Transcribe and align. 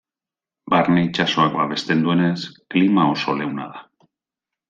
Barne-itsasoak 0.73 1.53
babesten 1.57 2.01
duenez, 2.07 2.39
klima 2.75 3.07
oso 3.13 3.39
leuna 3.43 3.71
da. 3.77 3.87